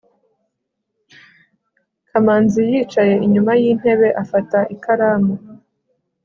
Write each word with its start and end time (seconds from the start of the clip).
kamanzi 2.09 2.61
yicaye 2.71 3.13
inyuma 3.25 3.51
yintebe 3.61 4.07
afata 4.23 4.59
ikaramu 4.75 5.33